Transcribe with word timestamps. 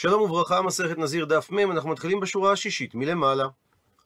שלום 0.00 0.22
וברכה, 0.22 0.62
מסכת 0.62 0.98
נזיר 0.98 1.24
דף 1.24 1.50
מ', 1.50 1.70
אנחנו 1.70 1.90
מתחילים 1.90 2.20
בשורה 2.20 2.52
השישית 2.52 2.94
מלמעלה. 2.94 3.48